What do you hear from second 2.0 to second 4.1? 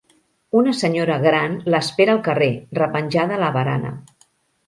al carrer, repenjada a la barana.